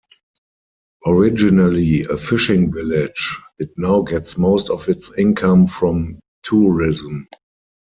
Originally 1.05 2.05
a 2.05 2.17
fishing 2.17 2.73
village, 2.73 3.37
it 3.59 3.69
now 3.77 4.01
gets 4.01 4.35
most 4.35 4.71
of 4.71 4.89
its 4.89 5.15
income 5.15 5.67
from 5.67 6.19
tourism. 6.41 7.27